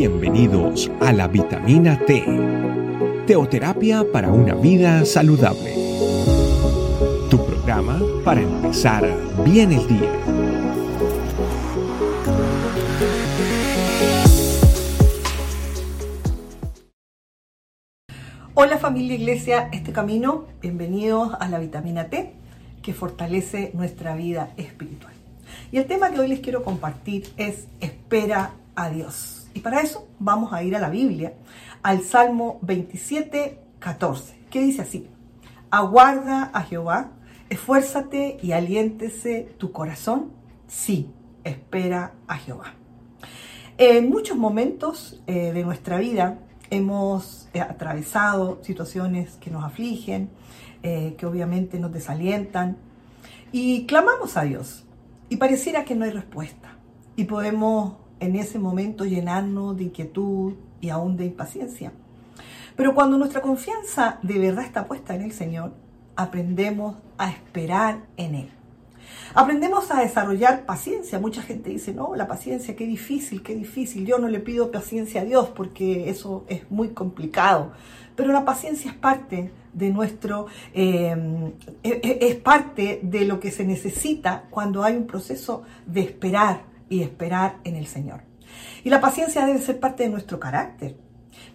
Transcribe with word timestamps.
Bienvenidos 0.00 0.90
a 0.98 1.12
la 1.12 1.28
vitamina 1.28 1.98
T, 2.06 2.24
teoterapia 3.26 4.02
para 4.10 4.32
una 4.32 4.54
vida 4.54 5.04
saludable. 5.04 5.74
Tu 7.28 7.36
programa 7.44 8.00
para 8.24 8.40
empezar 8.40 9.06
bien 9.44 9.72
el 9.72 9.86
día. 9.86 10.10
Hola 18.54 18.78
familia 18.78 19.16
Iglesia, 19.16 19.68
este 19.70 19.92
camino, 19.92 20.46
bienvenidos 20.62 21.34
a 21.38 21.46
la 21.50 21.58
vitamina 21.58 22.08
T 22.08 22.32
que 22.80 22.94
fortalece 22.94 23.70
nuestra 23.74 24.16
vida 24.16 24.54
espiritual. 24.56 25.12
Y 25.70 25.76
el 25.76 25.84
tema 25.84 26.10
que 26.10 26.20
hoy 26.20 26.28
les 26.28 26.40
quiero 26.40 26.64
compartir 26.64 27.28
es 27.36 27.66
espera 27.80 28.54
a 28.74 28.88
Dios. 28.88 29.39
Y 29.54 29.60
para 29.60 29.80
eso 29.80 30.08
vamos 30.18 30.52
a 30.52 30.62
ir 30.62 30.76
a 30.76 30.78
la 30.78 30.90
Biblia, 30.90 31.34
al 31.82 32.02
Salmo 32.02 32.58
27, 32.62 33.58
14, 33.78 34.36
que 34.50 34.60
dice 34.60 34.82
así, 34.82 35.08
aguarda 35.70 36.50
a 36.52 36.62
Jehová, 36.62 37.12
esfuérzate 37.48 38.38
y 38.42 38.52
aliéntese 38.52 39.54
tu 39.58 39.72
corazón, 39.72 40.32
sí, 40.66 41.12
espera 41.44 42.12
a 42.26 42.36
Jehová. 42.36 42.74
En 43.78 44.10
muchos 44.10 44.36
momentos 44.36 45.22
eh, 45.26 45.52
de 45.52 45.64
nuestra 45.64 45.98
vida 45.98 46.38
hemos 46.68 47.48
eh, 47.54 47.60
atravesado 47.60 48.60
situaciones 48.62 49.36
que 49.40 49.50
nos 49.50 49.64
afligen, 49.64 50.30
eh, 50.82 51.14
que 51.18 51.26
obviamente 51.26 51.78
nos 51.78 51.92
desalientan, 51.92 52.76
y 53.52 53.86
clamamos 53.86 54.36
a 54.36 54.42
Dios, 54.42 54.84
y 55.28 55.36
pareciera 55.36 55.84
que 55.84 55.94
no 55.94 56.04
hay 56.04 56.10
respuesta, 56.10 56.76
y 57.16 57.24
podemos 57.24 57.94
en 58.20 58.36
ese 58.36 58.58
momento 58.58 59.04
llenarnos 59.04 59.76
de 59.76 59.84
inquietud 59.84 60.54
y 60.80 60.90
aún 60.90 61.16
de 61.16 61.26
impaciencia. 61.26 61.92
Pero 62.76 62.94
cuando 62.94 63.18
nuestra 63.18 63.42
confianza 63.42 64.18
de 64.22 64.38
verdad 64.38 64.64
está 64.64 64.86
puesta 64.86 65.14
en 65.14 65.22
el 65.22 65.32
Señor, 65.32 65.72
aprendemos 66.16 66.96
a 67.18 67.30
esperar 67.30 68.00
en 68.16 68.34
Él. 68.34 68.50
Aprendemos 69.34 69.90
a 69.90 70.00
desarrollar 70.00 70.66
paciencia. 70.66 71.18
Mucha 71.18 71.42
gente 71.42 71.70
dice, 71.70 71.92
no, 71.92 72.14
la 72.14 72.26
paciencia, 72.26 72.74
qué 72.76 72.86
difícil, 72.86 73.42
qué 73.42 73.54
difícil. 73.54 74.06
Yo 74.06 74.18
no 74.18 74.28
le 74.28 74.40
pido 74.40 74.70
paciencia 74.70 75.22
a 75.22 75.24
Dios 75.24 75.48
porque 75.54 76.10
eso 76.10 76.44
es 76.48 76.70
muy 76.70 76.90
complicado. 76.90 77.72
Pero 78.16 78.32
la 78.32 78.44
paciencia 78.44 78.90
es 78.90 78.96
parte 78.96 79.52
de 79.72 79.90
nuestro, 79.90 80.46
eh, 80.74 81.52
es 81.82 82.34
parte 82.36 83.00
de 83.02 83.24
lo 83.24 83.40
que 83.40 83.50
se 83.50 83.64
necesita 83.64 84.44
cuando 84.50 84.82
hay 84.82 84.96
un 84.96 85.06
proceso 85.06 85.62
de 85.86 86.00
esperar 86.00 86.69
y 86.90 87.02
esperar 87.02 87.56
en 87.64 87.76
el 87.76 87.86
Señor. 87.86 88.20
Y 88.84 88.90
la 88.90 89.00
paciencia 89.00 89.46
debe 89.46 89.60
ser 89.60 89.80
parte 89.80 90.02
de 90.02 90.10
nuestro 90.10 90.38
carácter. 90.38 90.98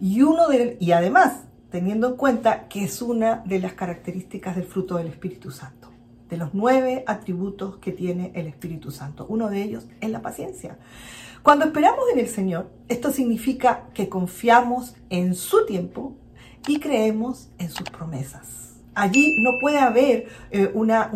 Y, 0.02 0.24
uno 0.24 0.48
de, 0.48 0.78
y 0.80 0.94
además, 0.94 1.44
teniendo 1.70 2.08
en 2.08 2.16
cuenta 2.16 2.68
que 2.68 2.84
es 2.84 3.04
una 3.04 3.44
de 3.46 3.60
las 3.60 3.74
características 3.74 4.56
del 4.56 4.66
fruto 4.66 4.98
del 4.98 5.08
Espíritu 5.08 5.52
Santo, 5.52 5.92
de 6.30 6.38
los 6.38 6.54
nueve 6.54 7.04
atributos 7.06 7.78
que 7.78 7.92
tiene 7.92 8.32
el 8.34 8.48
Espíritu 8.48 8.90
Santo. 8.90 9.28
Uno 9.30 9.50
de 9.50 9.62
ellos 9.62 9.86
es 10.02 10.10
la 10.10 10.22
paciencia. 10.22 10.80
Cuando 11.44 11.66
esperamos 11.66 12.06
en 12.12 12.20
el 12.20 12.28
Señor, 12.28 12.72
esto 12.88 13.12
significa 13.12 13.90
que 13.94 14.10
confiamos 14.10 14.96
en 15.10 15.36
su 15.36 15.66
tiempo 15.66 16.16
y 16.68 16.80
creemos 16.80 17.50
en 17.60 17.70
sus 17.70 17.88
promesas. 17.90 18.75
Allí 18.96 19.36
no 19.42 19.60
puede 19.60 19.80
haber 19.80 20.28
eh, 20.52 20.72
una, 20.74 21.12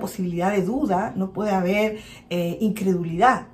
posibilidad 0.00 0.50
de 0.50 0.62
duda, 0.62 1.12
no 1.14 1.32
puede 1.32 1.50
haber 1.50 1.98
eh, 2.30 2.56
incredulidad. 2.60 3.48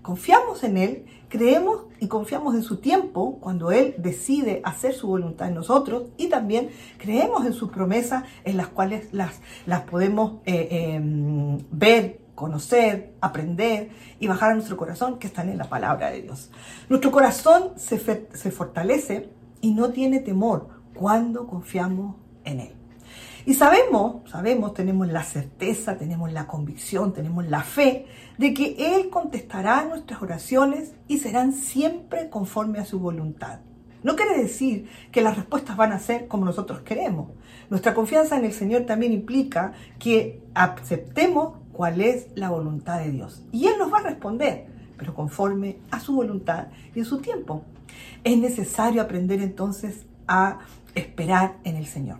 Confiamos 0.00 0.62
en 0.62 0.76
Él, 0.76 1.06
creemos 1.28 1.86
y 1.98 2.06
confiamos 2.06 2.54
en 2.54 2.62
su 2.62 2.76
tiempo 2.76 3.38
cuando 3.40 3.72
Él 3.72 3.96
decide 3.98 4.60
hacer 4.64 4.94
su 4.94 5.08
voluntad 5.08 5.48
en 5.48 5.54
nosotros 5.54 6.04
y 6.16 6.28
también 6.28 6.70
creemos 6.98 7.44
en 7.44 7.52
sus 7.52 7.70
promesas 7.70 8.22
en 8.44 8.56
las 8.56 8.68
cuales 8.68 9.08
las, 9.12 9.40
las 9.66 9.80
podemos 9.82 10.34
eh, 10.46 10.68
em, 10.94 11.58
ver, 11.72 12.20
conocer, 12.36 13.14
aprender 13.20 13.90
y 14.20 14.28
bajar 14.28 14.52
a 14.52 14.54
nuestro 14.54 14.76
corazón 14.76 15.18
que 15.18 15.26
están 15.26 15.48
en 15.48 15.58
la 15.58 15.68
palabra 15.68 16.10
de 16.10 16.22
Dios. 16.22 16.50
Nuestro 16.88 17.10
corazón 17.10 17.72
se, 17.76 17.98
se 17.98 18.50
fortalece 18.52 19.30
y 19.60 19.72
no 19.72 19.90
tiene 19.90 20.20
temor 20.20 20.68
cuando 20.94 21.48
confiamos 21.48 22.16
en 22.44 22.60
Él. 22.60 22.83
Y 23.46 23.54
sabemos, 23.54 24.28
sabemos, 24.30 24.72
tenemos 24.72 25.06
la 25.08 25.22
certeza, 25.22 25.98
tenemos 25.98 26.32
la 26.32 26.46
convicción, 26.46 27.12
tenemos 27.12 27.46
la 27.46 27.62
fe 27.62 28.06
de 28.38 28.54
que 28.54 28.96
Él 28.96 29.10
contestará 29.10 29.84
nuestras 29.84 30.22
oraciones 30.22 30.94
y 31.08 31.18
serán 31.18 31.52
siempre 31.52 32.30
conforme 32.30 32.78
a 32.78 32.86
su 32.86 32.98
voluntad. 32.98 33.60
No 34.02 34.16
quiere 34.16 34.38
decir 34.38 34.88
que 35.12 35.20
las 35.20 35.36
respuestas 35.36 35.76
van 35.76 35.92
a 35.92 35.98
ser 35.98 36.26
como 36.26 36.46
nosotros 36.46 36.80
queremos. 36.80 37.32
Nuestra 37.68 37.92
confianza 37.94 38.38
en 38.38 38.46
el 38.46 38.52
Señor 38.52 38.82
también 38.82 39.12
implica 39.12 39.72
que 39.98 40.42
aceptemos 40.54 41.54
cuál 41.72 42.00
es 42.00 42.28
la 42.34 42.48
voluntad 42.48 43.00
de 43.00 43.10
Dios. 43.10 43.42
Y 43.52 43.66
Él 43.66 43.74
nos 43.78 43.92
va 43.92 43.98
a 43.98 44.02
responder, 44.02 44.66
pero 44.96 45.14
conforme 45.14 45.78
a 45.90 46.00
su 46.00 46.14
voluntad 46.14 46.68
y 46.94 47.00
en 47.00 47.04
su 47.04 47.18
tiempo. 47.18 47.62
Es 48.24 48.38
necesario 48.38 49.02
aprender 49.02 49.42
entonces 49.42 50.06
a 50.26 50.60
esperar 50.94 51.56
en 51.64 51.76
el 51.76 51.86
Señor. 51.86 52.18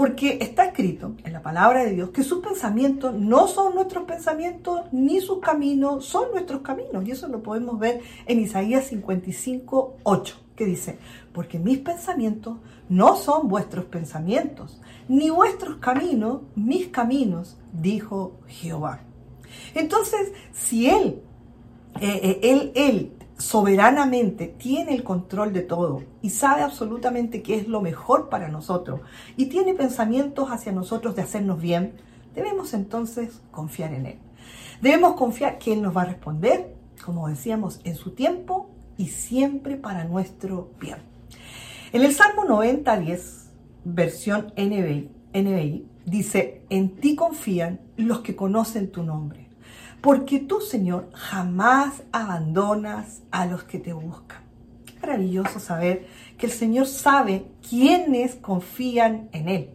Porque 0.00 0.38
está 0.40 0.64
escrito 0.64 1.12
en 1.24 1.34
la 1.34 1.42
palabra 1.42 1.84
de 1.84 1.92
Dios 1.92 2.08
que 2.08 2.22
sus 2.22 2.42
pensamientos 2.42 3.14
no 3.14 3.46
son 3.46 3.74
nuestros 3.74 4.04
pensamientos, 4.04 4.80
ni 4.92 5.20
sus 5.20 5.40
caminos 5.40 6.06
son 6.06 6.30
nuestros 6.32 6.62
caminos. 6.62 7.06
Y 7.06 7.10
eso 7.10 7.28
lo 7.28 7.42
podemos 7.42 7.78
ver 7.78 8.00
en 8.24 8.40
Isaías 8.40 8.86
55, 8.86 9.98
8, 10.02 10.36
que 10.56 10.64
dice, 10.64 10.96
porque 11.34 11.58
mis 11.58 11.80
pensamientos 11.80 12.56
no 12.88 13.14
son 13.14 13.48
vuestros 13.48 13.84
pensamientos, 13.84 14.80
ni 15.06 15.28
vuestros 15.28 15.76
caminos, 15.76 16.44
mis 16.54 16.88
caminos, 16.88 17.58
dijo 17.70 18.38
Jehová. 18.46 19.00
Entonces, 19.74 20.32
si 20.54 20.88
Él, 20.88 21.20
eh, 22.00 22.20
eh, 22.22 22.40
Él, 22.42 22.72
Él 22.74 23.12
soberanamente 23.40 24.46
tiene 24.46 24.94
el 24.94 25.02
control 25.02 25.52
de 25.52 25.62
todo 25.62 26.02
y 26.22 26.30
sabe 26.30 26.62
absolutamente 26.62 27.42
qué 27.42 27.56
es 27.56 27.68
lo 27.68 27.80
mejor 27.80 28.28
para 28.28 28.48
nosotros 28.48 29.00
y 29.36 29.46
tiene 29.46 29.74
pensamientos 29.74 30.50
hacia 30.50 30.72
nosotros 30.72 31.16
de 31.16 31.22
hacernos 31.22 31.60
bien, 31.60 31.94
debemos 32.34 32.74
entonces 32.74 33.40
confiar 33.50 33.94
en 33.94 34.06
Él. 34.06 34.18
Debemos 34.82 35.14
confiar 35.14 35.58
que 35.58 35.72
Él 35.72 35.82
nos 35.82 35.96
va 35.96 36.02
a 36.02 36.06
responder, 36.06 36.74
como 37.04 37.28
decíamos, 37.28 37.80
en 37.84 37.96
su 37.96 38.12
tiempo 38.12 38.70
y 38.96 39.08
siempre 39.08 39.76
para 39.76 40.04
nuestro 40.04 40.70
bien. 40.80 40.98
En 41.92 42.02
el 42.02 42.14
Salmo 42.14 42.44
90, 42.44 42.96
10, 42.98 43.50
versión 43.84 44.52
NBI, 44.56 45.10
NBI 45.34 45.86
dice, 46.04 46.62
en 46.70 46.96
ti 46.96 47.16
confían 47.16 47.80
los 47.96 48.20
que 48.20 48.36
conocen 48.36 48.90
tu 48.90 49.02
nombre 49.02 49.49
porque 50.00 50.38
tú, 50.38 50.60
Señor, 50.60 51.10
jamás 51.12 52.02
abandonas 52.12 53.22
a 53.30 53.46
los 53.46 53.64
que 53.64 53.78
te 53.78 53.92
buscan. 53.92 54.38
Maravilloso 55.00 55.60
saber 55.60 56.06
que 56.38 56.46
el 56.46 56.52
Señor 56.52 56.86
sabe 56.86 57.46
quiénes 57.68 58.34
confían 58.34 59.28
en 59.32 59.48
Él. 59.48 59.70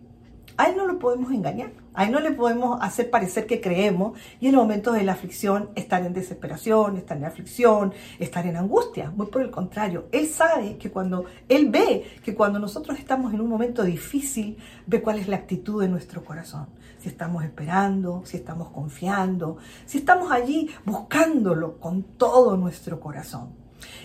A 0.57 0.65
Él 0.65 0.77
no 0.77 0.87
lo 0.87 0.99
podemos 0.99 1.31
engañar, 1.31 1.71
a 1.93 2.05
Él 2.05 2.11
no 2.11 2.19
le 2.21 2.31
podemos 2.31 2.79
hacer 2.81 3.09
parecer 3.09 3.45
que 3.45 3.59
creemos 3.59 4.17
y 4.39 4.47
en 4.47 4.53
los 4.53 4.63
momentos 4.63 4.95
de 4.95 5.03
la 5.03 5.11
aflicción 5.11 5.69
estar 5.75 6.05
en 6.05 6.13
desesperación, 6.13 6.95
estar 6.95 7.17
en 7.17 7.25
aflicción, 7.25 7.93
estar 8.19 8.47
en 8.47 8.55
angustia. 8.55 9.11
Muy 9.11 9.27
por 9.27 9.41
el 9.41 9.51
contrario, 9.51 10.05
Él 10.11 10.27
sabe 10.27 10.77
que 10.77 10.91
cuando, 10.91 11.25
Él 11.49 11.69
ve 11.69 12.05
que 12.23 12.35
cuando 12.35 12.57
nosotros 12.57 12.97
estamos 12.97 13.33
en 13.33 13.41
un 13.41 13.49
momento 13.49 13.83
difícil, 13.83 14.57
ve 14.87 15.01
cuál 15.01 15.19
es 15.19 15.27
la 15.27 15.35
actitud 15.35 15.81
de 15.81 15.89
nuestro 15.89 16.23
corazón. 16.23 16.67
Si 17.05 17.09
estamos 17.09 17.43
esperando, 17.43 18.23
si 18.25 18.37
estamos 18.37 18.69
confiando, 18.69 19.57
si 19.85 19.99
estamos 19.99 20.31
allí 20.31 20.71
buscándolo 20.85 21.79
con 21.79 22.01
todo 22.01 22.57
nuestro 22.57 22.99
corazón. 22.99 23.49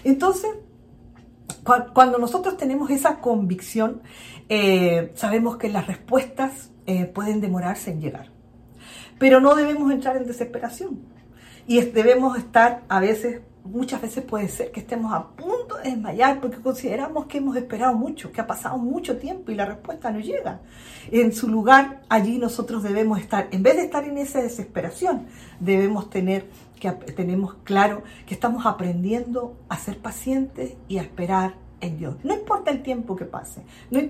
Entonces, 0.05 0.51
cuando 1.95 2.19
nosotros 2.19 2.59
tenemos 2.59 2.91
esa 2.91 3.21
convicción, 3.21 4.03
eh, 4.51 5.13
sabemos 5.15 5.57
que 5.57 5.71
las 5.71 5.87
respuestas 5.87 6.73
eh, 6.85 7.07
pueden 7.07 7.41
demorarse 7.41 7.91
en 7.91 8.03
llegar. 8.03 8.27
Pero 9.19 9.41
no 9.41 9.55
debemos 9.55 9.91
entrar 9.91 10.19
en 10.19 10.27
desesperación. 10.27 11.01
Y 11.67 11.81
debemos 11.81 12.37
estar 12.37 12.83
a 12.91 13.01
veces, 13.01 13.41
muchas 13.71 14.01
veces 14.01 14.25
puede 14.25 14.49
ser 14.49 14.71
que 14.71 14.81
estemos 14.81 15.13
a 15.13 15.29
punto 15.29 15.77
de 15.77 15.91
desmayar 15.91 16.41
porque 16.41 16.61
consideramos 16.61 17.27
que 17.27 17.39
hemos 17.39 17.57
esperado 17.57 17.95
mucho, 17.95 18.33
que 18.33 18.41
ha 18.41 18.47
pasado 18.47 18.79
mucho 18.79 19.19
tiempo 19.19 19.51
y 19.51 19.55
la 19.55 19.67
respuesta 19.67 20.11
no 20.11 20.21
llega. 20.21 20.61
En 21.11 21.33
su 21.33 21.49
lugar, 21.49 22.03
allí 22.09 22.39
nosotros 22.39 22.83
debemos 22.83 23.21
estar, 23.21 23.49
en 23.51 23.63
vez 23.63 23.77
de 23.77 23.83
estar 23.83 24.05
en 24.05 24.19
esa 24.19 24.41
desesperación, 24.41 25.27
debemos 25.59 26.11
tener 26.11 26.47
que 26.79 26.91
tenemos 26.91 27.55
claro 27.63 28.03
que 28.27 28.35
estamos 28.35 28.67
aprendiendo 28.67 29.57
a 29.69 29.77
ser 29.77 29.99
pacientes 29.99 30.75
y 30.89 30.99
a 30.99 31.03
esperar 31.03 31.55
en 31.81 31.99
Dios. 31.99 32.17
No 32.25 32.35
importa 32.35 32.71
el 32.71 32.83
tiempo 32.83 33.17
que 33.17 33.25
pase, 33.25 33.63
no, 33.91 34.01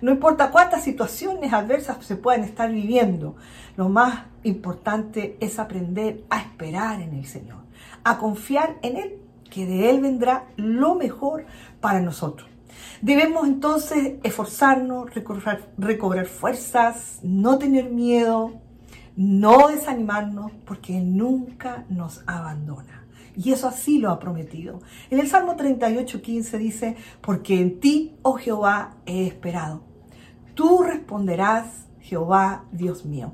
no 0.00 0.10
importa 0.10 0.50
cuántas 0.50 0.84
situaciones 0.84 1.52
adversas 1.52 2.04
se 2.04 2.16
puedan 2.16 2.44
estar 2.44 2.70
viviendo, 2.70 3.36
lo 3.76 3.88
más 3.88 4.24
importante 4.42 5.36
es 5.40 5.58
aprender 5.58 6.24
a 6.30 6.40
esperar 6.40 7.00
en 7.00 7.14
el 7.14 7.26
Señor, 7.26 7.58
a 8.04 8.18
confiar 8.18 8.78
en 8.82 8.96
Él 8.96 9.18
que 9.50 9.66
de 9.66 9.90
Él 9.90 10.00
vendrá 10.00 10.46
lo 10.56 10.94
mejor 10.94 11.44
para 11.80 12.00
nosotros. 12.00 12.48
Debemos 13.02 13.46
entonces 13.46 14.14
esforzarnos, 14.22 15.10
recobrar, 15.78 16.26
fuerzas, 16.26 17.18
no 17.22 17.58
tener 17.58 17.90
miedo, 17.90 18.52
no 19.16 19.68
desanimarnos, 19.68 20.52
porque 20.64 21.00
nunca 21.00 21.84
nos 21.88 22.22
abandona. 22.26 23.06
Y 23.36 23.52
eso 23.52 23.68
así 23.68 23.98
lo 23.98 24.10
ha 24.10 24.18
prometido. 24.18 24.80
En 25.10 25.18
el 25.18 25.28
Salmo 25.28 25.56
38, 25.56 26.20
15 26.20 26.58
dice, 26.58 26.96
porque 27.20 27.60
en 27.60 27.80
ti, 27.80 28.16
oh 28.22 28.34
Jehová, 28.34 28.96
he 29.06 29.26
esperado. 29.26 29.82
Tú 30.54 30.82
responderás, 30.82 31.86
Jehová, 32.00 32.64
Dios 32.72 33.04
mío. 33.04 33.32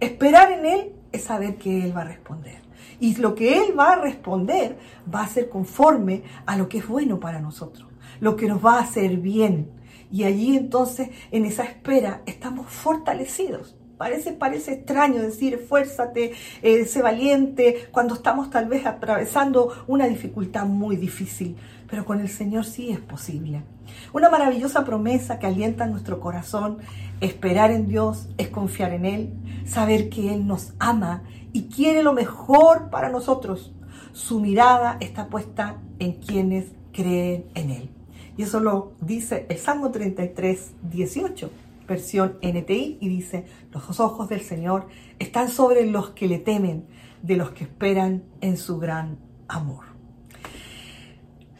Esperar 0.00 0.52
en 0.52 0.66
Él 0.66 0.92
es 1.12 1.24
saber 1.24 1.56
que 1.56 1.84
Él 1.84 1.96
va 1.96 2.02
a 2.02 2.04
responder. 2.04 2.67
Y 3.00 3.14
lo 3.16 3.34
que 3.34 3.58
Él 3.58 3.78
va 3.78 3.92
a 3.92 4.00
responder 4.00 4.78
va 5.12 5.22
a 5.22 5.28
ser 5.28 5.48
conforme 5.48 6.22
a 6.46 6.56
lo 6.56 6.68
que 6.68 6.78
es 6.78 6.88
bueno 6.88 7.20
para 7.20 7.40
nosotros, 7.40 7.88
lo 8.20 8.36
que 8.36 8.48
nos 8.48 8.64
va 8.64 8.78
a 8.78 8.82
hacer 8.82 9.18
bien. 9.18 9.70
Y 10.10 10.24
allí 10.24 10.56
entonces, 10.56 11.10
en 11.30 11.44
esa 11.44 11.64
espera, 11.64 12.22
estamos 12.26 12.66
fortalecidos. 12.66 13.76
Parece, 13.98 14.32
parece 14.32 14.74
extraño 14.74 15.20
decir 15.20 15.54
esfuérzate, 15.54 16.32
eh, 16.62 16.84
sé 16.84 17.02
valiente, 17.02 17.88
cuando 17.90 18.14
estamos 18.14 18.48
tal 18.48 18.66
vez 18.66 18.86
atravesando 18.86 19.72
una 19.88 20.06
dificultad 20.06 20.66
muy 20.66 20.96
difícil, 20.96 21.56
pero 21.90 22.04
con 22.04 22.20
el 22.20 22.28
Señor 22.28 22.64
sí 22.64 22.90
es 22.90 23.00
posible. 23.00 23.64
Una 24.12 24.30
maravillosa 24.30 24.84
promesa 24.84 25.40
que 25.40 25.48
alienta 25.48 25.86
nuestro 25.86 26.20
corazón. 26.20 26.78
Esperar 27.20 27.72
en 27.72 27.88
Dios 27.88 28.28
es 28.38 28.48
confiar 28.48 28.92
en 28.92 29.04
Él, 29.04 29.32
saber 29.66 30.08
que 30.08 30.32
Él 30.32 30.46
nos 30.46 30.74
ama 30.78 31.24
y 31.52 31.64
quiere 31.64 32.04
lo 32.04 32.12
mejor 32.12 32.90
para 32.90 33.08
nosotros. 33.08 33.72
Su 34.12 34.38
mirada 34.38 34.96
está 35.00 35.26
puesta 35.26 35.78
en 35.98 36.12
quienes 36.12 36.66
creen 36.92 37.46
en 37.56 37.70
Él. 37.70 37.90
Y 38.36 38.44
eso 38.44 38.60
lo 38.60 38.92
dice 39.00 39.46
el 39.48 39.58
Salmo 39.58 39.90
33, 39.90 40.74
18 40.82 41.50
versión 41.88 42.38
NTI, 42.42 42.98
y 43.00 43.08
dice, 43.08 43.46
los 43.72 43.98
ojos 43.98 44.28
del 44.28 44.42
Señor 44.42 44.86
están 45.18 45.48
sobre 45.48 45.86
los 45.86 46.10
que 46.10 46.28
le 46.28 46.38
temen, 46.38 46.86
de 47.22 47.36
los 47.36 47.50
que 47.50 47.64
esperan 47.64 48.22
en 48.40 48.56
su 48.56 48.78
gran 48.78 49.18
amor. 49.48 49.86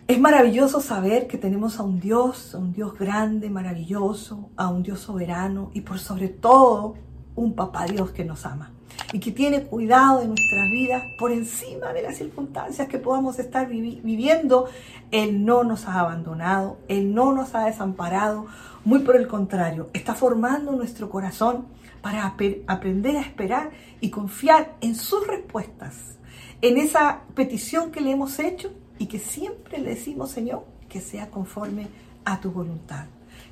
Es 0.07 0.21
maravilloso 0.21 0.81
saber 0.81 1.27
que 1.27 1.37
tenemos 1.37 1.81
a 1.81 1.83
un 1.83 1.99
Dios, 1.99 2.55
a 2.55 2.59
un 2.59 2.73
Dios 2.73 2.97
grande, 2.97 3.51
maravilloso, 3.51 4.51
a 4.57 4.69
un 4.69 4.83
Dios 4.83 5.01
soberano 5.01 5.71
y 5.75 5.81
por 5.81 5.99
sobre 5.99 6.29
todo 6.29 6.95
un 7.35 7.55
papá 7.55 7.87
Dios 7.87 8.13
que 8.13 8.25
nos 8.25 8.47
ama 8.47 8.78
y 9.13 9.21
que 9.21 9.33
tiene 9.33 9.63
cuidado 9.63 10.21
de 10.21 10.29
nuestras 10.29 10.69
vidas 10.71 11.03
por 11.19 11.33
encima 11.33 11.93
de 11.93 12.03
las 12.03 12.17
circunstancias 12.17 12.89
que 12.89 12.99
podamos 12.99 13.39
estar 13.39 13.69
viviendo. 13.69 14.67
Él 15.11 15.45
no 15.45 15.65
nos 15.65 15.87
ha 15.87 16.01
abandonado, 16.01 16.79
Él 16.89 17.15
no 17.15 17.33
nos 17.33 17.55
ha 17.55 17.65
desamparado, 17.65 18.47
muy 18.85 19.01
por 19.01 19.17
el 19.17 19.27
contrario, 19.27 19.89
está 19.93 20.15
formando 20.15 20.73
nuestro 20.73 21.09
corazón 21.11 21.67
para 22.03 22.25
aprender 22.67 23.17
a 23.17 23.23
esperar 23.23 23.71
y 24.01 24.11
confiar 24.11 24.77
en 24.81 24.95
sus 24.95 25.27
respuestas, 25.27 26.19
en 26.61 26.77
esa 26.77 27.23
petición 27.35 27.91
que 27.91 28.01
le 28.01 28.13
hemos 28.13 28.39
hecho 28.39 28.71
y 28.99 29.07
que 29.07 29.19
siempre 29.19 29.79
le 29.79 29.91
decimos, 29.91 30.31
Señor, 30.31 30.65
que 30.89 31.01
sea 31.01 31.31
conforme 31.31 31.89
a 32.25 32.41
tu 32.41 32.51
voluntad. 32.51 33.07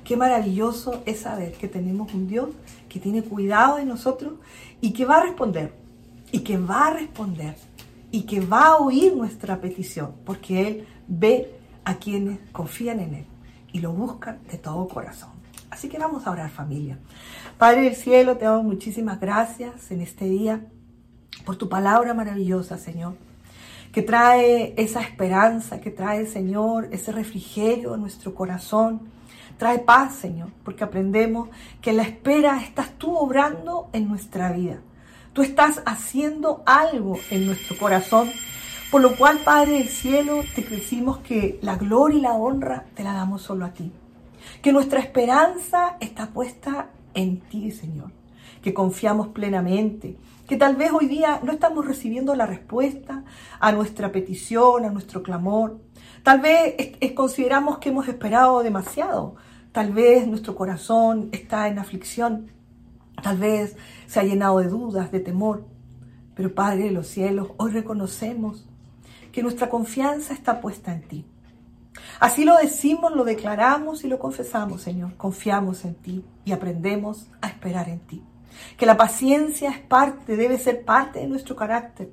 Qué 0.07 0.15
maravilloso 0.15 1.03
es 1.05 1.19
saber 1.19 1.51
que 1.51 1.67
tenemos 1.67 2.13
un 2.13 2.29
Dios 2.29 2.51
que 2.87 2.97
tiene 2.97 3.23
cuidado 3.23 3.75
de 3.75 3.83
nosotros 3.83 4.35
y 4.79 4.93
que 4.93 5.03
va 5.03 5.17
a 5.17 5.23
responder, 5.23 5.73
y 6.31 6.39
que 6.39 6.57
va 6.57 6.87
a 6.87 6.93
responder, 6.93 7.55
y 8.09 8.21
que 8.21 8.39
va 8.39 8.67
a 8.67 8.77
oír 8.77 9.13
nuestra 9.17 9.59
petición, 9.59 10.13
porque 10.23 10.65
Él 10.65 10.87
ve 11.09 11.51
a 11.83 11.95
quienes 11.95 12.39
confían 12.53 13.01
en 13.01 13.15
Él 13.15 13.25
y 13.73 13.81
lo 13.81 13.91
buscan 13.91 14.39
de 14.49 14.57
todo 14.57 14.87
corazón. 14.87 15.31
Así 15.69 15.89
que 15.89 15.97
vamos 15.97 16.25
a 16.25 16.31
orar 16.31 16.51
familia. 16.51 16.97
Padre 17.57 17.81
del 17.81 17.95
cielo, 17.97 18.37
te 18.37 18.45
damos 18.45 18.63
muchísimas 18.63 19.19
gracias 19.19 19.91
en 19.91 19.99
este 19.99 20.23
día 20.23 20.61
por 21.43 21.57
tu 21.57 21.67
palabra 21.67 22.13
maravillosa, 22.13 22.77
Señor, 22.77 23.15
que 23.91 24.03
trae 24.03 24.73
esa 24.77 25.01
esperanza, 25.01 25.81
que 25.81 25.91
trae, 25.91 26.27
Señor, 26.27 26.87
ese 26.93 27.11
refrigerio 27.11 27.95
en 27.95 27.99
nuestro 27.99 28.33
corazón 28.33 29.16
Trae 29.57 29.79
paz, 29.79 30.15
Señor, 30.15 30.49
porque 30.63 30.83
aprendemos 30.83 31.49
que 31.81 31.93
la 31.93 32.03
espera 32.03 32.61
estás 32.61 32.91
tú 32.97 33.15
obrando 33.15 33.89
en 33.93 34.07
nuestra 34.07 34.51
vida. 34.51 34.79
Tú 35.33 35.41
estás 35.41 35.81
haciendo 35.85 36.63
algo 36.65 37.19
en 37.29 37.45
nuestro 37.45 37.77
corazón, 37.77 38.29
por 38.91 39.01
lo 39.01 39.15
cual, 39.15 39.39
Padre 39.39 39.73
del 39.73 39.89
cielo, 39.89 40.41
te 40.55 40.61
decimos 40.61 41.19
que 41.19 41.59
la 41.61 41.75
gloria 41.75 42.17
y 42.17 42.21
la 42.21 42.33
honra 42.33 42.85
te 42.95 43.03
la 43.03 43.13
damos 43.13 43.41
solo 43.41 43.65
a 43.65 43.71
ti. 43.71 43.91
Que 44.61 44.71
nuestra 44.71 44.99
esperanza 44.99 45.97
está 45.99 46.27
puesta 46.29 46.89
en 47.13 47.39
ti, 47.41 47.71
Señor. 47.71 48.11
Que 48.61 48.73
confiamos 48.73 49.27
plenamente. 49.27 50.17
Que 50.47 50.55
tal 50.57 50.75
vez 50.75 50.91
hoy 50.91 51.07
día 51.07 51.41
no 51.43 51.51
estamos 51.51 51.85
recibiendo 51.85 52.33
la 52.33 52.45
respuesta 52.45 53.23
a 53.59 53.71
nuestra 53.71 54.11
petición, 54.11 54.85
a 54.85 54.89
nuestro 54.89 55.21
clamor. 55.21 55.79
Tal 56.23 56.41
vez 56.41 56.75
consideramos 57.15 57.77
que 57.77 57.89
hemos 57.89 58.07
esperado 58.07 58.63
demasiado. 58.63 59.35
Tal 59.71 59.93
vez 59.93 60.27
nuestro 60.27 60.55
corazón 60.55 61.29
está 61.31 61.67
en 61.67 61.79
aflicción. 61.79 62.51
Tal 63.21 63.37
vez 63.37 63.75
se 64.07 64.19
ha 64.19 64.23
llenado 64.23 64.59
de 64.59 64.67
dudas, 64.67 65.11
de 65.11 65.19
temor. 65.19 65.65
Pero 66.35 66.53
Padre 66.53 66.85
de 66.85 66.91
los 66.91 67.07
cielos, 67.07 67.49
hoy 67.57 67.71
reconocemos 67.71 68.67
que 69.31 69.43
nuestra 69.43 69.69
confianza 69.69 70.33
está 70.33 70.61
puesta 70.61 70.93
en 70.93 71.01
ti. 71.01 71.25
Así 72.19 72.45
lo 72.45 72.55
decimos, 72.57 73.13
lo 73.13 73.23
declaramos 73.23 74.03
y 74.03 74.07
lo 74.07 74.19
confesamos, 74.19 74.81
Señor. 74.81 75.15
Confiamos 75.17 75.85
en 75.85 75.95
ti 75.95 76.23
y 76.45 76.51
aprendemos 76.51 77.27
a 77.41 77.47
esperar 77.47 77.89
en 77.89 77.99
ti. 77.99 78.23
Que 78.77 78.85
la 78.85 78.97
paciencia 78.97 79.69
es 79.69 79.79
parte, 79.79 80.35
debe 80.35 80.57
ser 80.57 80.83
parte 80.83 81.19
de 81.19 81.27
nuestro 81.27 81.55
carácter 81.55 82.09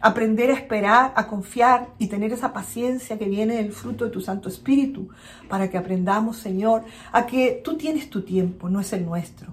aprender 0.00 0.50
a 0.50 0.54
esperar, 0.54 1.12
a 1.16 1.26
confiar 1.26 1.88
y 1.98 2.08
tener 2.08 2.32
esa 2.32 2.52
paciencia 2.52 3.18
que 3.18 3.28
viene 3.28 3.56
del 3.56 3.72
fruto 3.72 4.04
de 4.04 4.10
tu 4.10 4.20
Santo 4.20 4.48
Espíritu, 4.48 5.08
para 5.48 5.70
que 5.70 5.78
aprendamos, 5.78 6.36
Señor, 6.36 6.84
a 7.12 7.26
que 7.26 7.60
tú 7.64 7.76
tienes 7.76 8.10
tu 8.10 8.22
tiempo, 8.22 8.68
no 8.68 8.80
es 8.80 8.92
el 8.92 9.04
nuestro. 9.04 9.52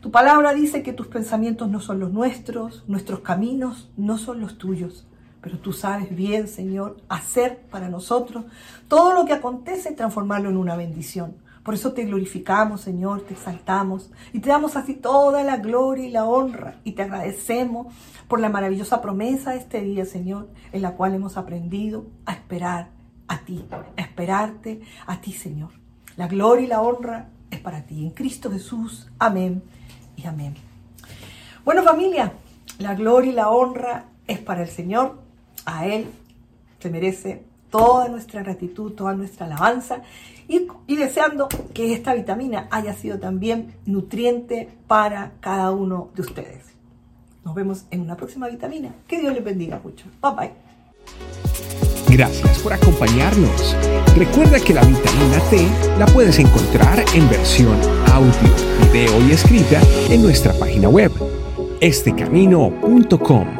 Tu 0.00 0.10
palabra 0.10 0.54
dice 0.54 0.82
que 0.82 0.94
tus 0.94 1.08
pensamientos 1.08 1.68
no 1.68 1.80
son 1.80 2.00
los 2.00 2.10
nuestros, 2.10 2.84
nuestros 2.88 3.20
caminos 3.20 3.90
no 3.96 4.16
son 4.16 4.40
los 4.40 4.56
tuyos. 4.56 5.06
Pero 5.42 5.58
tú 5.58 5.72
sabes 5.72 6.14
bien, 6.14 6.48
Señor, 6.48 6.98
hacer 7.08 7.60
para 7.70 7.88
nosotros 7.88 8.44
todo 8.88 9.14
lo 9.14 9.24
que 9.24 9.32
acontece 9.32 9.92
y 9.92 9.96
transformarlo 9.96 10.50
en 10.50 10.56
una 10.56 10.76
bendición. 10.76 11.34
Por 11.62 11.74
eso 11.74 11.92
te 11.92 12.04
glorificamos, 12.04 12.80
Señor, 12.80 13.22
te 13.22 13.34
exaltamos 13.34 14.10
y 14.32 14.40
te 14.40 14.48
damos 14.48 14.76
así 14.76 14.94
toda 14.94 15.44
la 15.44 15.58
gloria 15.58 16.06
y 16.06 16.10
la 16.10 16.24
honra 16.24 16.80
y 16.84 16.92
te 16.92 17.02
agradecemos 17.02 17.92
por 18.28 18.40
la 18.40 18.48
maravillosa 18.48 19.02
promesa 19.02 19.50
de 19.52 19.58
este 19.58 19.82
día, 19.82 20.06
Señor, 20.06 20.48
en 20.72 20.82
la 20.82 20.92
cual 20.92 21.14
hemos 21.14 21.36
aprendido 21.36 22.06
a 22.24 22.32
esperar 22.32 22.88
a 23.28 23.40
ti, 23.40 23.64
a 23.70 24.00
esperarte 24.00 24.80
a 25.06 25.20
ti, 25.20 25.32
Señor. 25.32 25.70
La 26.16 26.28
gloria 26.28 26.64
y 26.64 26.68
la 26.68 26.80
honra 26.80 27.28
es 27.50 27.60
para 27.60 27.82
ti. 27.82 28.04
En 28.04 28.10
Cristo 28.10 28.50
Jesús. 28.50 29.10
Amén 29.18 29.62
y 30.16 30.26
amén. 30.26 30.54
Bueno, 31.64 31.82
familia, 31.82 32.32
la 32.78 32.94
gloria 32.94 33.32
y 33.32 33.34
la 33.34 33.50
honra 33.50 34.06
es 34.26 34.38
para 34.38 34.62
el 34.62 34.68
Señor. 34.68 35.20
A 35.66 35.86
Él 35.86 36.06
se 36.78 36.90
merece 36.90 37.44
toda 37.70 38.08
nuestra 38.08 38.42
gratitud, 38.42 38.92
toda 38.92 39.14
nuestra 39.14 39.46
alabanza 39.46 40.02
y, 40.48 40.96
deseando 40.96 41.48
que 41.72 41.92
esta 41.92 42.12
vitamina 42.14 42.66
haya 42.70 42.94
sido 42.94 43.18
también 43.18 43.74
nutriente 43.86 44.68
para 44.88 45.32
cada 45.40 45.70
uno 45.70 46.10
de 46.14 46.22
ustedes. 46.22 46.64
Nos 47.44 47.54
vemos 47.54 47.84
en 47.90 48.00
una 48.00 48.16
próxima 48.16 48.48
vitamina. 48.48 48.92
Que 49.06 49.20
Dios 49.20 49.32
les 49.32 49.44
bendiga 49.44 49.80
mucho. 49.82 50.06
Bye 50.20 50.32
bye. 50.36 50.50
Gracias 52.08 52.58
por 52.58 52.72
acompañarnos. 52.72 53.76
Recuerda 54.16 54.58
que 54.58 54.74
la 54.74 54.82
vitamina 54.82 55.38
T 55.48 55.68
la 55.98 56.06
puedes 56.06 56.38
encontrar 56.40 57.04
en 57.14 57.28
versión 57.30 57.78
audio, 58.12 58.32
video 58.92 59.28
y 59.28 59.30
escrita 59.30 59.80
en 60.10 60.22
nuestra 60.22 60.52
página 60.54 60.88
web, 60.88 61.12
estecamino.com. 61.80 63.59